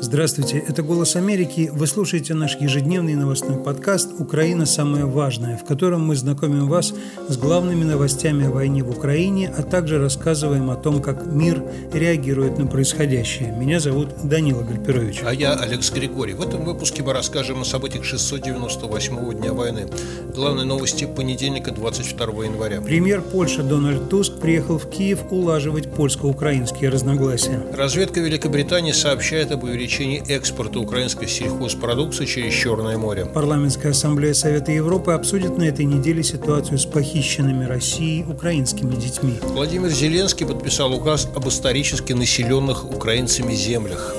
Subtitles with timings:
[0.00, 1.70] Здравствуйте, это «Голос Америки».
[1.72, 4.64] Вы слушаете наш ежедневный новостной подкаст «Украина.
[4.64, 6.94] Самое важное», в котором мы знакомим вас
[7.26, 12.58] с главными новостями о войне в Украине, а также рассказываем о том, как мир реагирует
[12.58, 13.50] на происходящее.
[13.50, 15.22] Меня зовут Данила Гальперович.
[15.24, 16.34] А я Алекс Григорий.
[16.34, 19.88] В этом выпуске мы расскажем о событиях 698-го дня войны.
[20.32, 22.80] Главные новости понедельника, 22 января.
[22.82, 27.60] Премьер Польши Дональд Туск приехал в Киев улаживать польско-украинские разногласия.
[27.72, 33.24] Разведка Великобритании сообщает об увеличении увеличении экспорта украинской сельхозпродукции через Черное море.
[33.24, 39.38] Парламентская ассамблея Совета Европы обсудит на этой неделе ситуацию с похищенными Россией украинскими детьми.
[39.42, 44.14] Владимир Зеленский подписал указ об исторически населенных украинцами землях.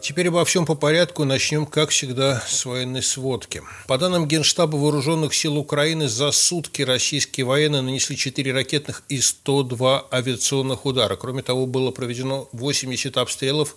[0.00, 1.24] Теперь обо всем по порядку.
[1.24, 3.62] Начнем, как всегда, с военной сводки.
[3.88, 10.06] По данным Генштаба Вооруженных сил Украины, за сутки российские военные нанесли 4 ракетных и 102
[10.12, 11.16] авиационных удара.
[11.16, 13.76] Кроме того, было проведено 80 обстрелов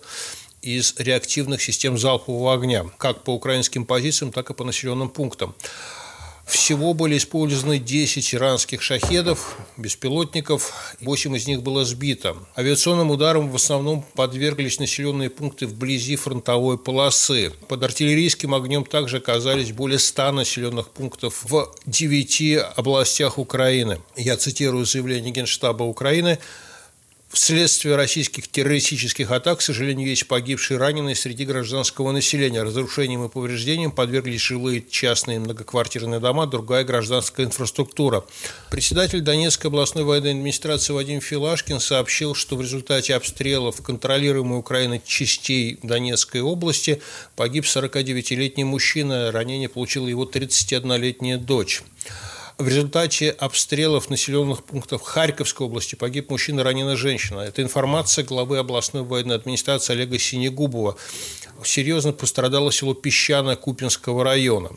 [0.62, 5.54] из реактивных систем залпового огня, как по украинским позициям, так и по населенным пунктам.
[6.46, 12.36] Всего были использованы 10 иранских шахедов, беспилотников, 8 из них было сбито.
[12.56, 17.52] Авиационным ударом в основном подверглись населенные пункты вблизи фронтовой полосы.
[17.68, 24.00] Под артиллерийским огнем также оказались более 100 населенных пунктов в 9 областях Украины.
[24.16, 26.38] Я цитирую заявление Генштаба Украины–
[27.32, 32.62] Вследствие российских террористических атак, к сожалению, есть погибшие и раненые среди гражданского населения.
[32.62, 38.22] Разрушением и повреждением подверглись жилые частные многоквартирные дома, другая гражданская инфраструктура.
[38.70, 45.78] Председатель Донецкой областной военной администрации Вадим Филашкин сообщил, что в результате обстрелов контролируемой Украины частей
[45.82, 47.00] Донецкой области
[47.34, 51.82] погиб 49-летний мужчина, ранение получила его 31-летняя дочь.
[52.62, 57.40] В результате обстрелов населенных пунктов Харьковской области погиб мужчина, ранена женщина.
[57.40, 60.96] Это информация главы областной военной администрации Олега Синегубова.
[61.64, 64.70] Серьезно пострадало село Песчаное Купинского района.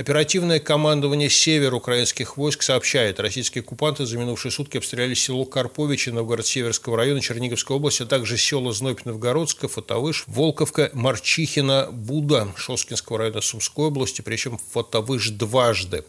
[0.00, 6.96] Оперативное командование «Север» украинских войск сообщает, российские оккупанты за минувшие сутки обстреляли село Карповичи Новгород-Северского
[6.96, 14.22] района Черниговской области, а также села Знойпь-Новгородска, Фотовыш, Волковка, Марчихина, Буда Шоскинского района Сумской области,
[14.22, 16.02] причем Фотовыш дважды.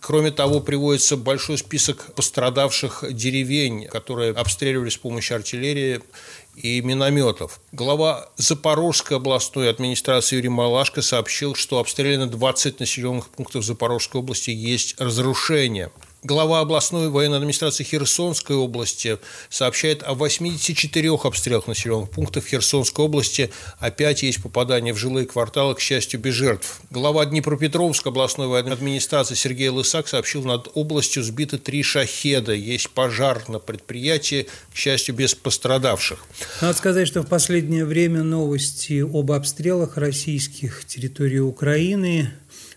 [0.00, 6.00] Кроме того, приводится большой список пострадавших деревень, которые обстреливались с помощью артиллерии
[6.56, 7.60] и минометов.
[7.72, 15.00] Глава Запорожской областной администрации Юрий Малашко сообщил, что обстреляно 20 населенных пунктов Запорожской области есть
[15.00, 15.92] разрушения.
[16.26, 23.52] Глава областной военной администрации Херсонской области сообщает о 84 обстрелах населенных пунктов Херсонской области.
[23.78, 26.80] Опять есть попадания в жилые кварталы, к счастью, без жертв.
[26.90, 32.54] Глава Днепропетровской областной военной администрации Сергей Лысак сообщил, над областью сбиты три шахеда.
[32.54, 36.24] Есть пожар на предприятии, к счастью, без пострадавших.
[36.60, 42.32] Надо сказать, что в последнее время новости об обстрелах российских территорий Украины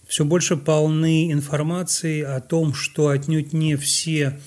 [0.09, 4.39] все больше полны информации о том, что отнюдь не все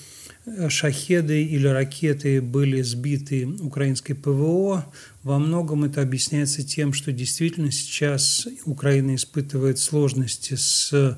[0.45, 4.85] э, шахеды или ракеты были сбиты украинской ПВО.
[5.23, 11.17] Во многом это объясняется тем, что действительно сейчас Украина испытывает сложности с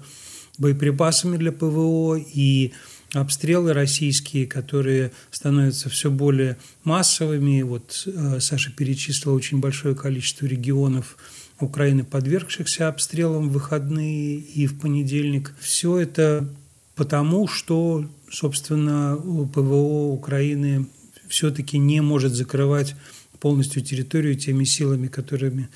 [0.59, 2.72] боеприпасами для ПВО и
[3.13, 7.63] обстрелы российские, которые становятся все более массовыми.
[7.63, 11.17] Вот э, Саша перечислила очень большое количество регионов,
[11.59, 15.55] Украины, подвергшихся обстрелам в выходные и в понедельник.
[15.59, 16.49] Все это
[16.95, 19.16] потому, что, собственно,
[19.53, 20.88] ПВО Украины
[21.27, 22.95] все-таки не может закрывать
[23.39, 25.69] полностью территорию теми силами, которыми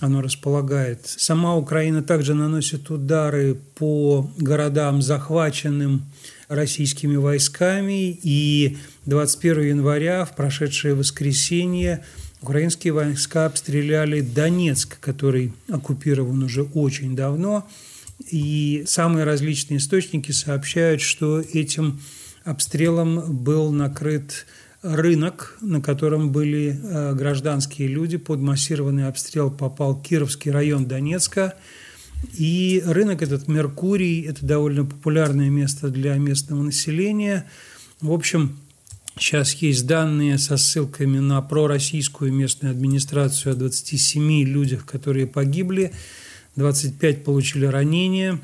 [0.00, 1.02] оно располагает.
[1.04, 6.02] Сама Украина также наносит удары по городам, захваченным
[6.48, 8.18] российскими войсками.
[8.22, 12.04] И 21 января, в прошедшее воскресенье,
[12.42, 17.68] Украинские войска обстреляли Донецк, который оккупирован уже очень давно.
[18.30, 22.00] И самые различные источники сообщают, что этим
[22.44, 24.46] обстрелом был накрыт
[24.82, 28.16] рынок, на котором были э, гражданские люди.
[28.16, 31.54] Под массированный обстрел попал Кировский район Донецка.
[32.36, 37.48] И рынок этот Меркурий, это довольно популярное место для местного населения.
[38.00, 38.58] В общем,
[39.18, 45.92] Сейчас есть данные со ссылками на пророссийскую местную администрацию о 27 людях, которые погибли,
[46.56, 48.40] 25 получили ранения.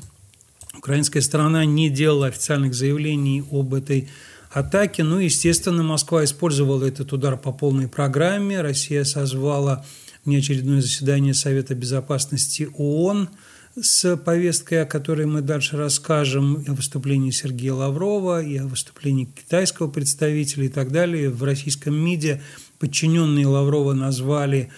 [0.77, 4.09] Украинская сторона не делала официальных заявлений об этой
[4.51, 5.03] атаке.
[5.03, 8.61] Ну, естественно, Москва использовала этот удар по полной программе.
[8.61, 9.85] Россия созвала
[10.25, 13.29] внеочередное заседание Совета Безопасности ООН–
[13.75, 19.89] с повесткой, о которой мы дальше расскажем, о выступлении Сергея Лаврова, и о выступлении китайского
[19.89, 21.29] представителя и так далее.
[21.29, 22.41] В российском МИДе
[22.79, 24.69] подчиненные Лаврова назвали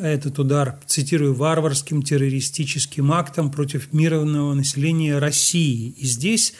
[0.00, 5.94] этот удар, цитирую, варварским террористическим актом против мирного населения России.
[5.98, 6.54] И здесь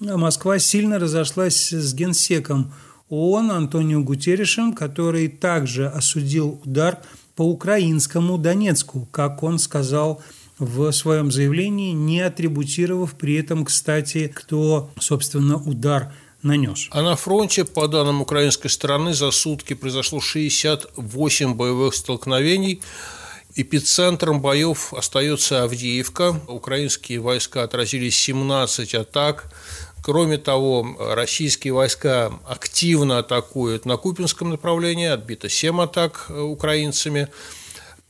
[0.00, 2.72] Москва сильно разошлась с генсеком
[3.10, 7.00] ООН Антонио Гутерришем, который также осудил удар
[7.36, 10.22] по украинскому Донецку, как он сказал
[10.60, 16.12] в своем заявлении, не атрибутировав при этом, кстати, кто, собственно, удар
[16.42, 16.88] нанес.
[16.90, 22.82] А на фронте, по данным украинской стороны, за сутки произошло 68 боевых столкновений.
[23.56, 26.40] Эпицентром боев остается Авдеевка.
[26.46, 29.52] Украинские войска отразили 17 атак.
[30.02, 37.28] Кроме того, российские войска активно атакуют на Купинском направлении, отбито 7 атак украинцами.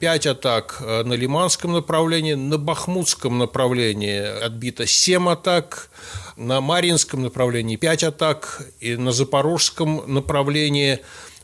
[0.01, 5.91] 5 атак э, на Лиманском направлении, на Бахмутском направлении отбито 7 атак,
[6.37, 11.01] на Маринском направлении 5 атак, и на Запорожском направлении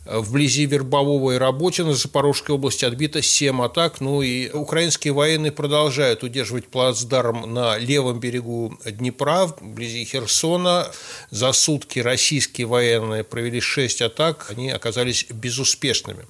[0.06, 4.00] э, вблизи Вербового и Работина Запорожской области отбито 7 атак.
[4.00, 10.90] Ну и украинские военные продолжают удерживать плацдарм на левом берегу Днепра, вблизи Херсона.
[11.30, 16.24] За сутки российские военные провели 6 атак, они оказались безуспешными.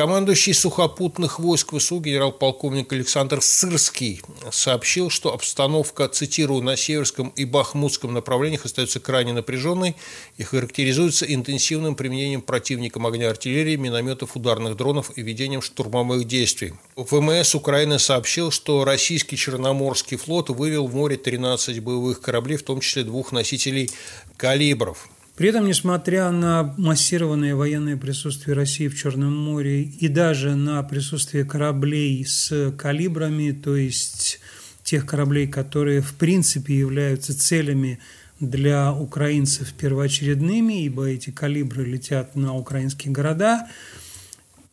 [0.00, 8.14] Командующий сухопутных войск ВСУ генерал-полковник Александр Сырский сообщил, что обстановка, цитирую, на Северском и Бахмутском
[8.14, 9.96] направлениях остается крайне напряженной
[10.38, 16.72] и характеризуется интенсивным применением противником огня артиллерии, минометов, ударных дронов и ведением штурмовых действий.
[16.96, 22.80] ВМС Украины сообщил, что российский Черноморский флот вывел в море 13 боевых кораблей, в том
[22.80, 23.90] числе двух носителей
[24.38, 25.10] калибров.
[25.40, 31.46] При этом, несмотря на массированное военное присутствие России в Черном море и даже на присутствие
[31.46, 34.38] кораблей с калибрами, то есть
[34.82, 38.00] тех кораблей, которые в принципе являются целями
[38.38, 43.66] для украинцев первоочередными, ибо эти калибры летят на украинские города,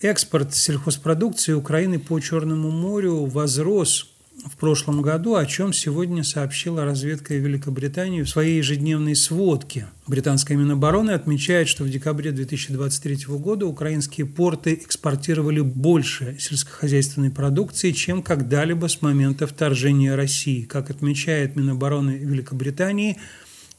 [0.02, 7.34] экспорт сельхозпродукции Украины по Черному морю возрос в прошлом году, о чем сегодня сообщила разведка
[7.34, 9.88] Великобритании в своей ежедневной сводке.
[10.06, 18.22] Британская Минобороны отмечает, что в декабре 2023 года украинские порты экспортировали больше сельскохозяйственной продукции, чем
[18.22, 20.64] когда-либо с момента вторжения России.
[20.64, 23.18] Как отмечает Минобороны Великобритании,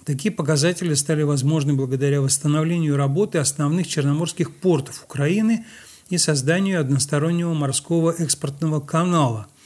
[0.05, 5.67] Такие показатели стали возможны благодаря восстановлению работы основных черноморских портов Украины
[6.09, 9.49] и созданию одностороннего морского экспортного канала–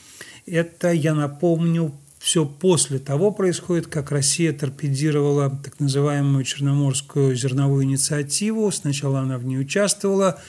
[0.45, 8.71] это, я напомню, все после того происходит, как Россия торпедировала так называемую Черноморскую зерновую инициативу.
[8.71, 10.41] Сначала она в ней участвовала,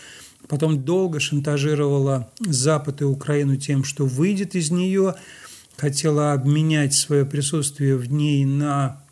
[0.47, 5.17] потом долго шантажировала Запад и Украину тем, что выйдет из нее,
[5.77, 9.03] хотела обменять свое присутствие в ней на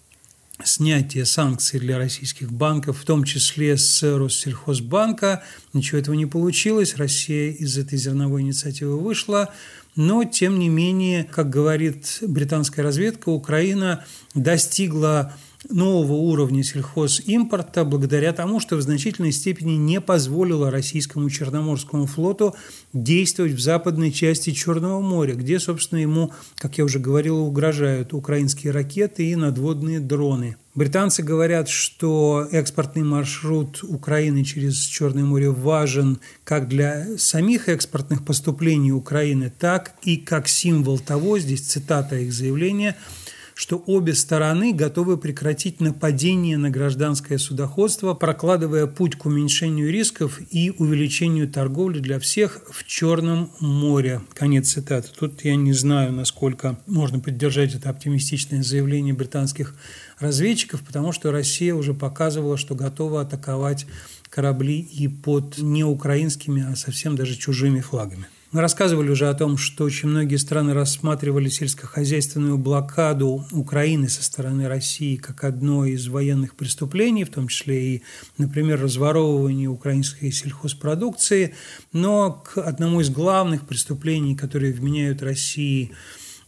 [0.65, 5.43] снятие санкций для российских банков, в том числе с Россельхозбанка.
[5.73, 6.97] Ничего этого не получилось.
[6.97, 9.53] Россия из этой зерновой инициативы вышла.
[9.95, 14.05] Но, тем не менее, как говорит британская разведка, Украина
[14.35, 15.35] достигла
[15.69, 22.55] нового уровня сельхозимпорта благодаря тому, что в значительной степени не позволило российскому Черноморскому флоту
[22.93, 28.73] действовать в западной части Черного моря, где, собственно, ему, как я уже говорил, угрожают украинские
[28.73, 30.57] ракеты и надводные дроны.
[30.75, 38.91] Британцы говорят, что экспортный маршрут Украины через Черное море важен как для самих экспортных поступлений
[38.91, 42.97] Украины, так и как символ того, здесь цитата их заявления–
[43.55, 50.71] что обе стороны готовы прекратить нападение на гражданское судоходство, прокладывая путь к уменьшению рисков и
[50.79, 54.21] увеличению торговли для всех в Черном море.
[54.35, 55.09] Конец цитаты.
[55.19, 59.75] Тут я не знаю, насколько можно поддержать это оптимистичное заявление британских
[60.19, 63.87] разведчиков, потому что Россия уже показывала, что готова атаковать
[64.31, 68.27] корабли и под не украинскими, а совсем даже чужими флагами.
[68.53, 74.69] Мы рассказывали уже о том, что очень многие страны рассматривали сельскохозяйственную блокаду Украины со стороны
[74.69, 78.03] России как одно из военных преступлений, в том числе и,
[78.37, 81.55] например, разворовывание украинской сельхозпродукции.
[81.95, 85.93] Но к одному из главных преступлений, которые вменяют России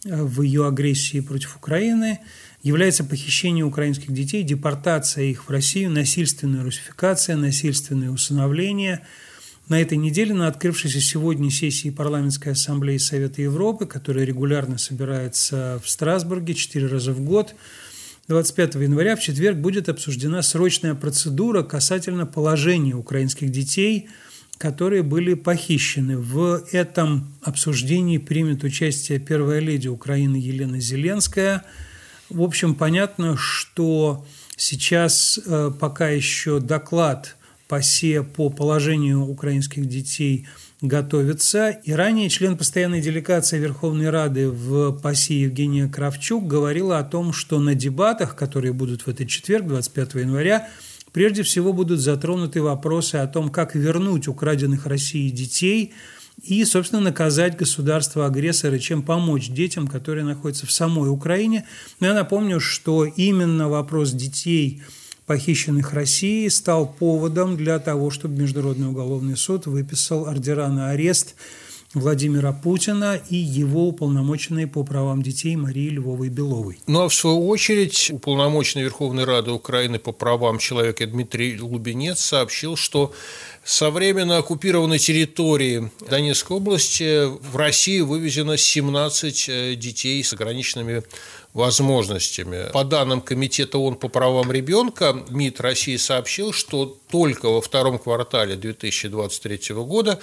[0.05, 2.21] э, в ее агрессии против Украины,
[2.63, 9.01] является похищение украинских детей, депортация их в Россию, насильственная русификация, насильственное усыновление–
[9.69, 15.89] на этой неделе на открывшейся сегодня сессии Парламентской ассамблеи Совета Европы, которая регулярно собирается в
[15.89, 17.55] Страсбурге четыре раза в год,
[18.29, 24.09] 25 января в четверг будет обсуждена срочная процедура касательно положения украинских детей,
[24.59, 26.19] которые были похищены.
[26.19, 31.65] В этом обсуждении примет участие первая леди Украины Елена Зеленская.
[32.31, 37.37] В общем, понятно, что сейчас э, пока еще доклад–
[37.69, 40.47] ПАСЕ по положению украинских детей
[40.81, 41.71] готовится.
[41.71, 47.59] И ранее член постоянной делегации Верховной Рады в ПАСИ Евгения Кравчук говорила о том, что
[47.59, 50.69] на дебатах, которые будут в этот четверг, 25 января,
[51.13, 55.95] прежде всего будут затронуты вопросы о том, как вернуть украденных России детей
[56.43, 61.65] и, собственно, наказать государство-агрессора, чем помочь детям, которые находятся в самой Украине.
[62.01, 64.83] Но я напомню, что именно вопрос детей–
[65.27, 71.35] похищенных России стал поводом для того, чтобы Международный уголовный суд выписал ордера на арест
[71.95, 76.79] Владимира Путина и его уполномоченной по правам детей Марии Львовой Беловой.
[76.87, 82.77] Ну а в свою очередь уполномоченный Верховной Рады Украины по правам человека Дмитрий Лубенец сообщил,
[82.77, 83.13] что
[83.65, 91.03] со времени оккупированной территории Донецкой области в Россию вывезено 17 э, детей с ограниченными
[91.55, 92.71] возможностями.
[92.73, 98.57] По данным Комитета ООН по правам ребенка, МИД России сообщил, что только во втором квартале
[98.57, 100.19] 2023 года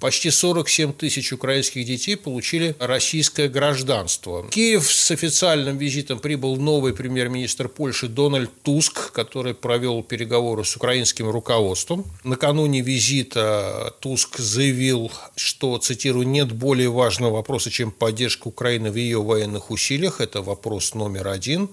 [0.00, 4.42] почти 47 тысяч украинских детей получили российское гражданство.
[4.42, 10.76] В Киев с официальным визитом прибыл новый премьер-министр Польши Дональд Туск, который провел переговоры с
[10.76, 12.04] украинским руководством.
[12.24, 19.22] Накануне визита Туск заявил, что, цитирую, «нет более важного вопроса, чем поддержка Украины в ее
[19.22, 20.20] военных усилиях».
[20.20, 21.68] Это вопрос номер один.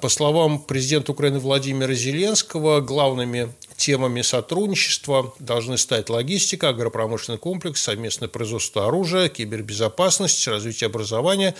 [0.00, 8.28] По словам президента Украины Владимира Зеленского, главными темами сотрудничества должны стать логистика, агропромышленный комплекс, совместное
[8.28, 11.54] производство оружия, кибербезопасность, развитие образования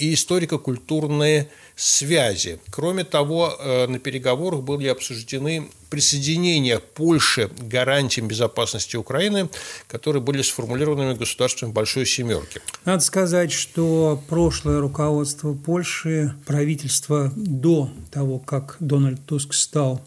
[0.00, 2.58] и историко-культурные связи.
[2.70, 9.50] Кроме того, э, на переговорах были обсуждены присоединение Польши к гарантиям безопасности Украины,
[9.88, 12.62] которые были сформулированы государствами Большой Семерки.
[12.86, 20.00] Надо сказать, что прошлое руководство Польши, правительство до того, как Дональд Туск стал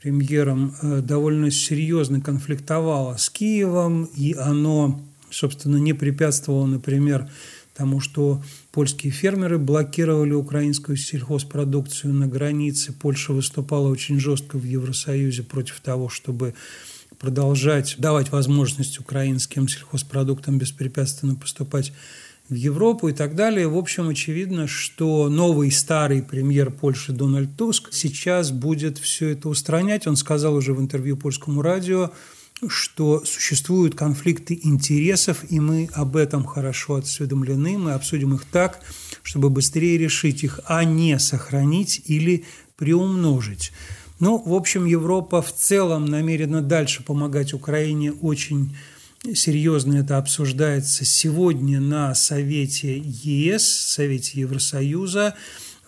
[0.00, 4.98] премьером, э, довольно серьезно конфликтовало с Киевом, и оно,
[5.30, 7.28] собственно, не препятствовало, например,
[7.76, 8.42] тому, что
[8.76, 12.92] польские фермеры блокировали украинскую сельхозпродукцию на границе.
[12.92, 16.52] Польша выступала очень жестко в Евросоюзе против того, чтобы
[17.18, 21.94] продолжать давать возможность украинским сельхозпродуктам беспрепятственно поступать
[22.50, 23.66] в Европу и так далее.
[23.66, 30.06] В общем, очевидно, что новый старый премьер Польши Дональд Туск сейчас будет все это устранять.
[30.06, 32.10] Он сказал уже в интервью польскому радио,
[32.68, 38.80] что существуют конфликты интересов, и мы об этом хорошо осведомлены, мы обсудим их так,
[39.22, 42.44] чтобы быстрее решить их, а не сохранить или
[42.76, 43.72] приумножить.
[44.18, 48.74] Ну, в общем, Европа в целом намерена дальше помогать Украине очень
[49.34, 55.34] серьезно это обсуждается сегодня на Совете ЕС, Совете Евросоюза.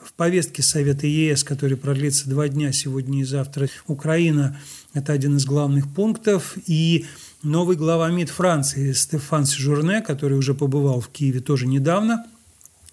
[0.09, 4.59] В повестке Совета ЕС, который продлится два дня, сегодня и завтра, Украина–
[4.95, 6.57] это один из главных пунктов.
[6.67, 7.05] И
[7.43, 12.25] новый глава МИД Франции Стефан Сижурне, который уже побывал в Киеве тоже недавно,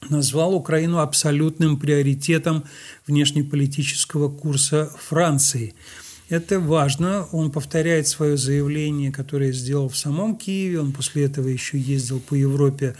[0.10, 2.66] назвал Украину абсолютным приоритетом
[3.08, 5.74] внешнеполитического курса Франции–
[6.28, 7.28] это важно.
[7.32, 10.80] Он повторяет свое заявление, которое сделал в самом Киеве.
[10.80, 12.96] Он после этого еще ездил по Европе,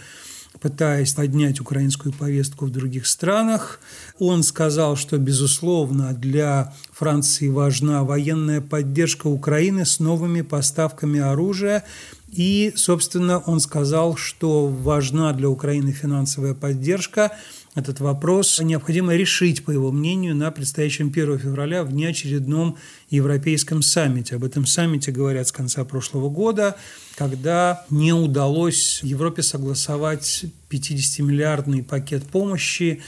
[0.62, 3.80] пытаясь поднять украинскую повестку в других странах.
[4.20, 11.84] Он сказал, что, безусловно, для Франции важна военная поддержка Украины с новыми поставками оружия.
[12.30, 17.32] И, собственно, он сказал, что важна для Украины финансовая поддержка–
[17.76, 22.78] этот вопрос необходимо решить, по его мнению, на предстоящем 1 февраля в неочередном
[23.10, 24.38] Европейском саммите.
[24.38, 26.78] Об этом саммите говорят с конца прошлого года,
[27.18, 33.02] когда не удалось Европе согласовать 50-миллиардный пакет помощи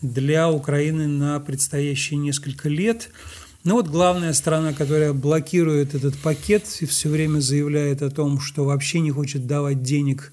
[0.00, 3.10] для Украины на предстоящие несколько лет.
[3.62, 8.64] Но вот главная страна, которая блокирует этот пакет и все время заявляет о том, что
[8.64, 10.32] вообще не хочет давать денег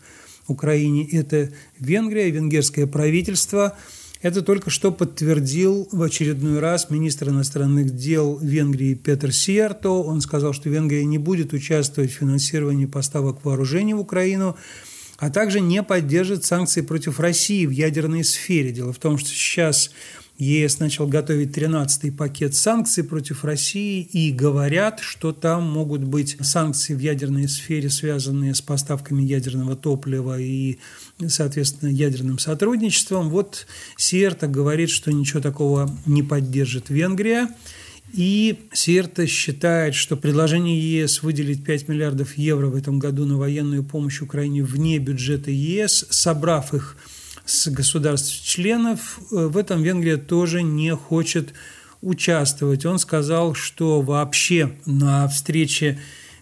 [0.52, 3.78] Украине, это Венгрия, венгерское правительство.
[4.22, 9.90] Это только что подтвердил в очередной раз министр иностранных дел Венгрии Петр Сиарто.
[9.90, 14.56] Он сказал, что Венгрия не будет участвовать в финансировании поставок вооружений в Украину,
[15.18, 18.72] а также не поддержит санкции против России в ядерной сфере.
[18.72, 19.92] Дело в том, что сейчас
[20.42, 26.96] ЕС начал готовить 13-й пакет санкций против России и говорят, что там могут быть санкции
[26.96, 30.80] в ядерной сфере, связанные с поставками ядерного топлива и,
[31.28, 33.30] соответственно, ядерным сотрудничеством.
[33.30, 33.68] Вот
[33.98, 37.48] Сиерта говорит, что ничего такого не поддержит Венгрия.
[38.12, 43.84] И Сиерта считает, что предложение ЕС выделить 5 миллиардов евро в этом году на военную
[43.84, 46.98] помощь Украине вне бюджета ЕС, собрав их
[47.52, 49.20] с государств-членов.
[49.32, 51.54] Э, в этом Венгрия тоже не хочет
[52.02, 52.86] участвовать.
[52.86, 56.00] Он сказал, что вообще на встрече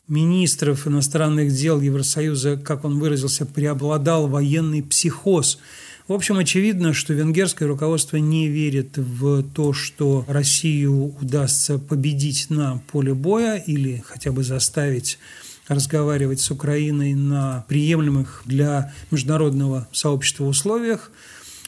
[0.07, 5.59] министров иностранных дел Евросоюза, как он выразился, преобладал военный психоз.
[6.07, 12.81] В общем, очевидно, что венгерское руководство не верит в то, что Россию удастся победить на
[12.91, 15.19] поле боя или хотя бы заставить
[15.69, 21.11] разговаривать с Украиной на приемлемых для международного сообщества условиях.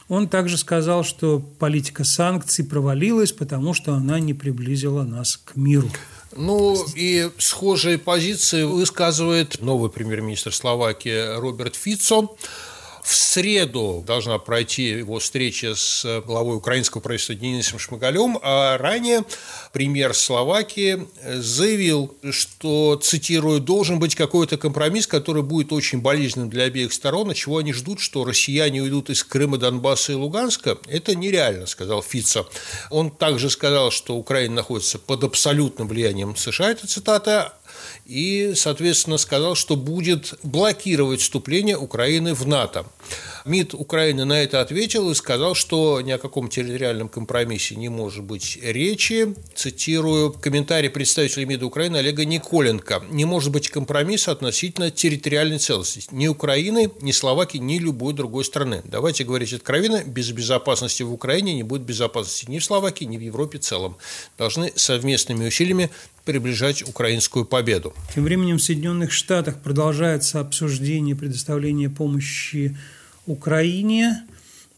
[0.10, 5.90] Он также сказал, что политика санкций провалилась, потому что она не приблизила нас к миру.
[6.36, 12.36] Ну и схожие позиции высказывает новый премьер-министр Словакии Роберт Фицо.
[13.04, 19.24] В среду должна пройти его встреча с главой украинского правительства Денисом Шмыгалем, а ранее
[19.74, 26.94] премьер Словакии заявил, что, цитирую, «должен быть какой-то компромисс, который будет очень болезненным для обеих
[26.94, 31.66] сторон, а чего они ждут, что россияне уйдут из Крыма, Донбасса и Луганска, это нереально»,
[31.66, 32.46] сказал Фица.
[32.90, 37.54] Он также сказал, что Украина находится под абсолютным влиянием США, это цитата,
[38.06, 42.86] и, соответственно, сказал, что будет блокировать вступление Украины в НАТО.
[43.46, 48.24] МИД Украины на это ответил и сказал, что ни о каком территориальном компромиссе не может
[48.24, 49.34] быть речи.
[49.56, 53.04] Цитирую комментарий представителя МИДа Украины Олега Николенко.
[53.10, 58.82] «Не может быть компромисса относительно территориальной целостности ни Украины, ни Словакии, ни любой другой страны.
[58.84, 63.22] Давайте говорить откровенно, без безопасности в Украине не будет безопасности ни в Словакии, ни в
[63.22, 63.98] Европе в целом.
[64.38, 65.90] Должны совместными усилиями
[66.26, 67.94] приближать украинскую победу.
[68.14, 72.78] Тем временем в Соединенных Штатах продолжается обсуждение предоставления помощи
[73.26, 74.24] Украине.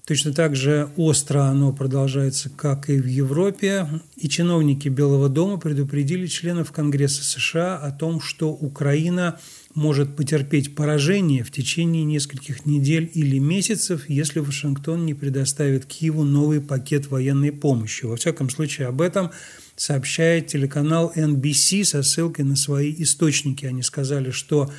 [0.06, 3.88] Точно так же остро оно продолжается, как и в Европе.
[4.18, 9.40] И чиновники Белого дома предупредили членов Конгресса США о том, что Украина
[9.76, 16.60] может потерпеть поражение в течение нескольких недель или месяцев, если Вашингтон не предоставит Киеву новый
[16.60, 18.04] пакет военной помощи.
[18.04, 19.32] Во всяком случае, об этом
[19.78, 23.66] сообщает телеканал NBC со ссылкой на свои источники.
[23.66, 24.70] Они сказали, что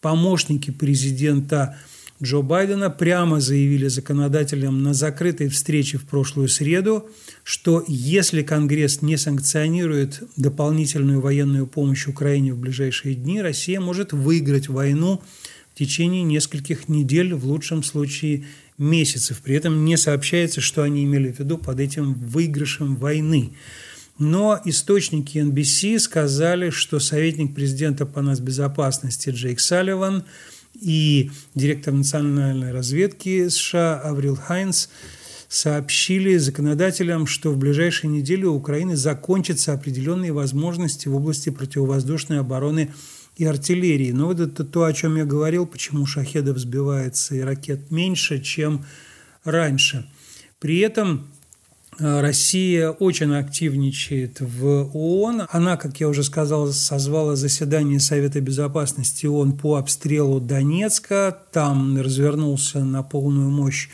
[0.00, 1.76] помощники президента
[2.22, 7.10] Джо Байдена прямо заявили законодателям на закрытой встрече в прошлую среду,
[7.42, 14.68] что если Конгресс не санкционирует дополнительную военную помощь Украине в ближайшие дни, Россия может выиграть
[14.68, 15.20] войну
[15.74, 18.44] в течение нескольких недель, в лучшем случае
[18.78, 19.40] месяцев.
[19.42, 23.52] При этом не сообщается, что они имели в виду под этим выигрышем войны.
[24.18, 30.24] Но источники NBC сказали, что советник президента по нацбезопасности Джейк Салливан
[30.74, 34.88] и директор национальной разведки США Аврил Хайнс
[35.48, 42.90] сообщили законодателям, что в ближайшие недели у Украины закончатся определенные возможности в области противовоздушной обороны
[43.36, 44.12] и артиллерии.
[44.12, 48.86] Но вот это то, о чем я говорил, почему шахедов сбивается и ракет меньше, чем
[49.44, 50.08] раньше.
[50.58, 51.26] При этом
[52.02, 55.42] Россия очень активничает в ООН.
[55.50, 61.38] Она, как я уже сказал, созвала заседание Совета Безопасности ООН по обстрелу Донецка.
[61.52, 63.88] Там развернулся на полную мощь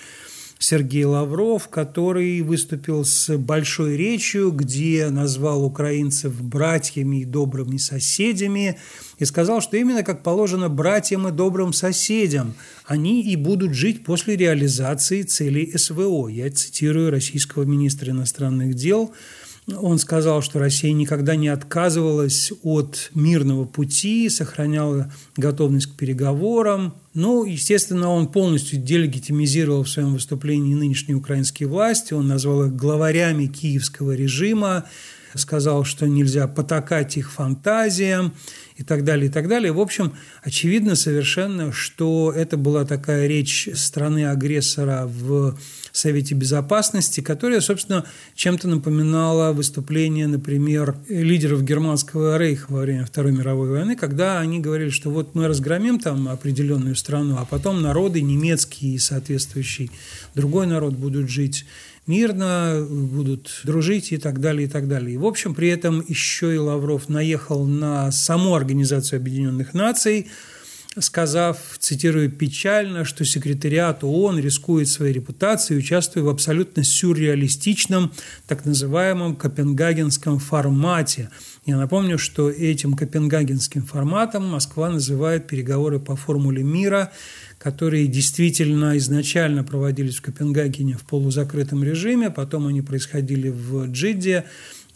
[0.58, 8.78] Сергей Лавров, который выступил с большой речью, где назвал украинцев братьями и добрыми соседями,
[9.18, 12.54] и сказал, что именно как положено братьям и добрым соседям,
[12.86, 16.28] они и будут жить после реализации целей СВО.
[16.28, 19.12] Я цитирую российского министра иностранных дел–
[19.76, 26.94] он сказал, что Россия никогда не отказывалась от мирного пути, сохраняла готовность к переговорам.
[27.12, 32.14] Ну, естественно, он полностью делегитимизировал в своем выступлении нынешние украинские власти.
[32.14, 34.84] Он назвал их главарями киевского режима,
[35.34, 38.34] сказал, что нельзя потакать их фантазиям
[38.76, 39.72] и так далее, и так далее.
[39.72, 45.58] В общем, очевидно совершенно, что это была такая речь страны-агрессора в
[45.92, 53.70] Совете Безопасности, которая, собственно, чем-то напоминала выступление, например, лидеров германского рейха во время Второй мировой
[53.70, 58.94] войны, когда они говорили, что вот мы разгромим там определенную страну, а потом народы немецкие
[58.94, 59.90] и соответствующий
[60.34, 61.64] другой народ будут жить
[62.08, 65.14] мирно, будут дружить и так далее, и так далее.
[65.14, 70.28] И, в общем, при этом еще и Лавров наехал на саму Организацию Объединенных Наций,
[70.98, 78.12] сказав, цитирую, «печально, что секретариат ООН рискует своей репутацией, участвуя в абсолютно сюрреалистичном
[78.46, 81.30] так называемом копенгагенском формате».
[81.66, 87.12] Я напомню, что этим копенгагенским форматом Москва называет переговоры по формуле мира,
[87.58, 94.44] которые действительно изначально проводились в Копенгагене в полузакрытом режиме, потом они происходили в Джидде,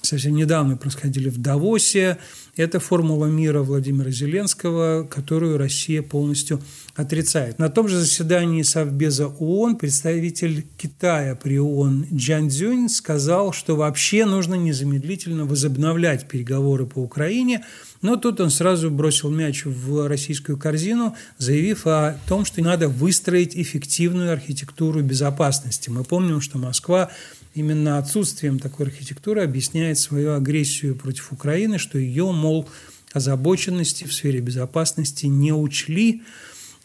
[0.01, 2.19] совсем недавно происходили в Давосе,
[2.55, 6.61] Это формула мира Владимира Зеленского, которую Россия полностью
[6.95, 7.59] отрицает.
[7.59, 14.27] На том же заседании Совбеза ООН представитель Китая при ООН Джан Цзюнь сказал, что вообще
[14.27, 17.65] нужно незамедлительно возобновлять переговоры по Украине,
[18.03, 23.57] но тут он сразу бросил мяч в российскую корзину, заявив о том, что надо выстроить
[23.57, 25.89] эффективную архитектуру безопасности.
[25.89, 27.11] Мы помним, что Москва
[27.55, 32.69] именно отсутствием такой архитектуры объясняет свою агрессию против Украины, что ее, мол,
[33.13, 36.23] озабоченности в сфере безопасности не учли.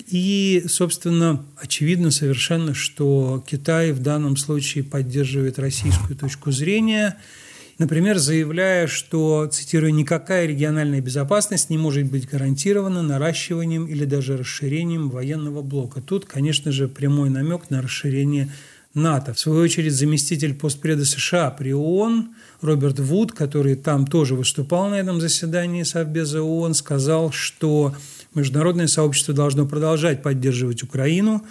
[0.08, 7.18] И, собственно, очевидно совершенно, что Китай в данном случае поддерживает российскую точку зрения,
[7.80, 15.10] например, заявляя, что, цитирую, «никакая региональная безопасность не может быть гарантирована наращиванием или даже расширением
[15.10, 16.02] военного блока».
[16.02, 18.52] Тут, конечно же, прямой намек на расширение
[18.94, 19.34] НАТО.
[19.34, 22.30] В свою очередь, заместитель постпреда США при ООН
[22.62, 27.96] Роберт Вуд, который там тоже выступал на этом заседании Совбеза ООН, сказал, что
[28.34, 31.44] международное сообщество должно продолжать поддерживать Украину,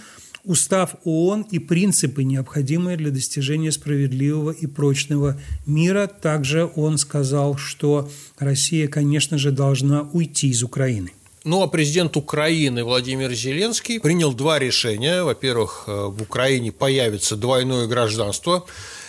[0.46, 6.06] Устав ООН и принципы, необходимые для достижения справедливого и прочного мира.
[6.06, 11.10] Также он сказал, что Россия, конечно же, должна уйти из Украины.
[11.46, 15.22] Ну, а президент Украины Владимир Зеленский принял два решения.
[15.22, 18.66] Во-первых, э, в Украине появится двойное гражданство.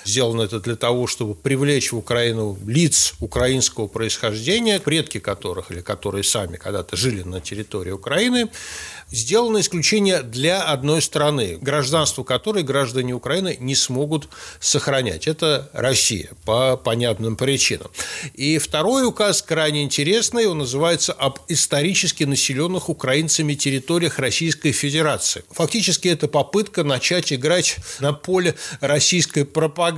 [0.07, 6.23] Сделано это для того, чтобы привлечь в Украину лиц украинского происхождения, предки которых или которые
[6.23, 8.47] сами когда-то жили на территории Украины,
[9.09, 14.29] сделано исключение для одной страны, гражданство которой граждане Украины не смогут
[14.61, 15.27] сохранять.
[15.27, 17.91] Это Россия по понятным причинам.
[18.33, 25.43] И второй указ крайне интересный, он называется «Об исторически населенных украинцами территориях Российской Федерации».
[25.51, 29.96] Фактически это попытка начать играть на поле российской пропаганды.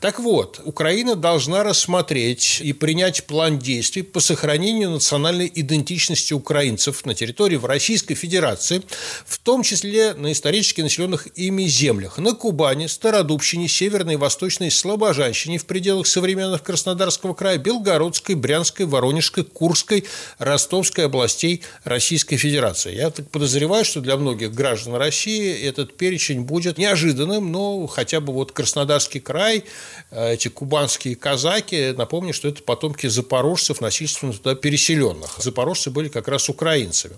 [0.00, 7.14] Так вот, Украина должна рассмотреть и принять план действий по сохранению национальной идентичности украинцев на
[7.14, 8.82] территории в Российской Федерации,
[9.26, 15.58] в том числе на исторически населенных ими землях, на Кубани, Стародубщине, Северной и Восточной Слобожанщине
[15.58, 20.04] в пределах современных Краснодарского края, Белгородской, Брянской, Воронежской, Курской,
[20.38, 22.94] Ростовской областей Российской Федерации.
[22.94, 28.32] Я так подозреваю, что для многих граждан России этот перечень будет неожиданным, но хотя бы
[28.32, 28.52] вот
[29.00, 29.64] Краснодарский край,
[30.10, 35.38] э, эти кубанские казаки, напомню, что это потомки запорожцев, насильственно туда переселенных.
[35.38, 37.14] Запорожцы были как раз украинцами.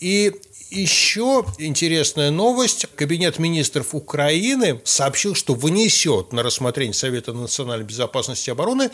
[0.00, 0.32] И
[0.70, 2.86] еще интересная новость.
[2.94, 8.90] Кабинет министров Украины сообщил, что внесет на рассмотрение Совета национальной безопасности и обороны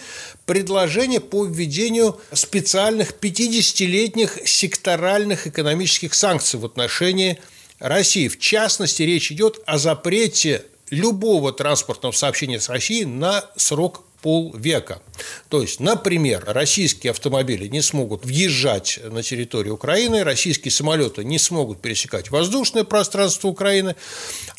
[0.47, 7.39] предложение по введению специальных 50-летних секторальных экономических санкций в отношении
[7.79, 8.29] России.
[8.29, 15.01] В частности, речь идет о запрете любого транспортного сообщения с Россией на срок полвека.
[15.49, 21.81] То есть, например, российские автомобили не смогут въезжать на территорию Украины, российские самолеты не смогут
[21.81, 23.95] пересекать воздушное пространство Украины,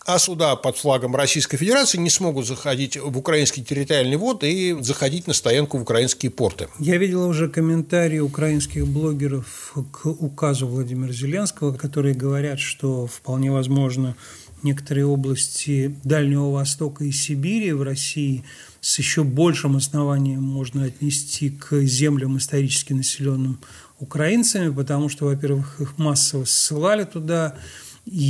[0.05, 5.27] а суда под флагом Российской Федерации не смогут заходить в украинский территориальный вод и заходить
[5.27, 6.69] на стоянку в украинские порты.
[6.79, 14.15] Я видел уже комментарии украинских блогеров к указу Владимира Зеленского, которые говорят, что вполне возможно
[14.63, 18.43] некоторые области Дальнего Востока и Сибири в России
[18.81, 23.59] с еще большим основанием можно отнести к землям исторически населенным
[23.99, 27.55] украинцами, потому что, во-первых, их массово ссылали туда,
[28.05, 28.23] и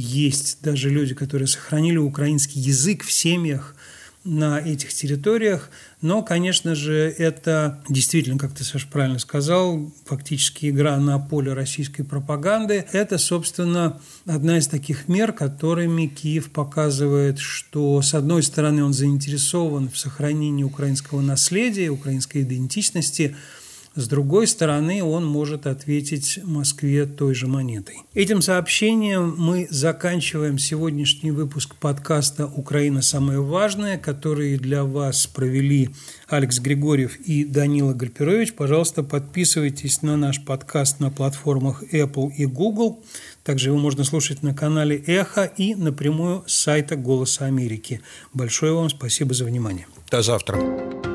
[0.00, 3.74] есть даже люди, которые сохранили украинский язык в семьях,
[4.24, 5.70] на этих территориях.
[6.00, 12.02] Но, конечно же, это действительно, как ты, Саша, правильно сказал, фактически игра на поле российской
[12.02, 12.86] пропаганды.
[12.92, 19.90] Это, собственно, одна из таких мер, которыми Киев показывает, что, с одной стороны, он заинтересован
[19.90, 23.36] в сохранении украинского наследия, украинской идентичности–
[23.94, 27.98] с другой стороны, он может ответить Москве той же монетой.
[28.12, 33.02] Этим сообщением мы заканчиваем сегодняшний выпуск подкаста «Украина.
[33.02, 35.90] Самое важное», который для вас провели
[36.26, 38.54] Алекс Григорьев и Данила Гальперович.
[38.54, 43.02] Пожалуйста, подписывайтесь на наш подкаст на платформах Apple и Google.
[43.44, 48.00] Также его можно слушать на канале «Эхо» и напрямую с сайта «Голоса Америки».
[48.32, 49.86] Большое вам спасибо за внимание.
[50.10, 51.13] До завтра.